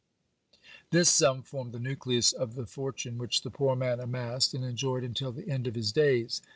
[0.89, 5.03] This sum formed the nucleus of the fortune which the poor man amassed and enjoyed
[5.03, 6.41] until the end of his days.